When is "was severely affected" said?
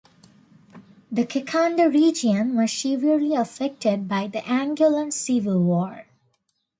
2.55-4.07